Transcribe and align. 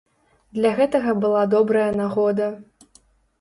Для 0.59 0.71
гэтага 0.79 1.13
была 1.25 1.43
добрая 1.53 1.85
нагода. 2.01 2.49